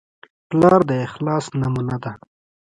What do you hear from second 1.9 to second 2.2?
ده.